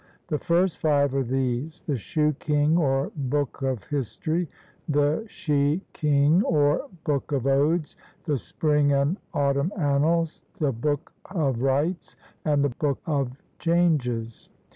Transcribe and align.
The 0.29 0.39
first 0.39 0.79
five 0.79 1.13
are 1.13 1.21
these: 1.21 1.81
the 1.81 1.95
Shoo 1.95 2.33
king, 2.39 2.75
or 2.75 3.11
Book 3.15 3.61
of 3.61 3.83
History; 3.83 4.49
the 4.89 5.25
She 5.27 5.83
king, 5.93 6.41
or 6.41 6.87
Book 7.03 7.31
of 7.31 7.45
Odes; 7.45 7.97
the 8.25 8.39
Spring 8.39 8.93
and 8.93 9.17
Autumn 9.31 9.71
Annals; 9.77 10.41
the 10.57 10.71
Book 10.71 11.13
of 11.29 11.61
Rites; 11.61 12.15
and 12.43 12.63
the 12.63 12.69
Book 12.69 12.97
of 13.05 13.37
Changes. 13.59 14.49